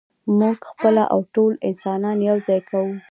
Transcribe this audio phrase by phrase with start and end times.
[0.39, 2.93] موږ خپله او ټول انسانان یو ځای کوو.